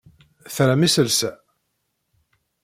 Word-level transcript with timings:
Tram 0.55 0.81
iselsa? 0.87 1.31